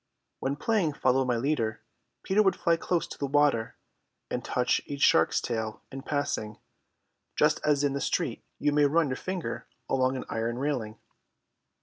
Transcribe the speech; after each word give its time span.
When 0.39 0.55
playing 0.55 0.93
Follow 0.93 1.25
my 1.25 1.37
Leader, 1.37 1.83
Peter 2.23 2.41
would 2.41 2.55
fly 2.55 2.75
close 2.75 3.05
to 3.05 3.19
the 3.19 3.27
water 3.27 3.75
and 4.31 4.43
touch 4.43 4.81
each 4.87 5.03
shark's 5.03 5.39
tail 5.39 5.83
in 5.91 6.01
passing, 6.01 6.57
just 7.35 7.61
as 7.63 7.83
in 7.83 7.93
the 7.93 8.01
street 8.01 8.43
you 8.57 8.71
may 8.71 8.85
run 8.85 9.09
your 9.09 9.15
finger 9.17 9.67
along 9.87 10.17
an 10.17 10.25
iron 10.27 10.57
railing. 10.57 10.97